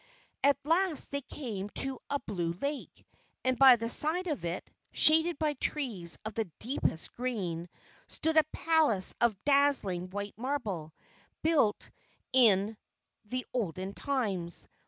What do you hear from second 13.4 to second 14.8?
olden times.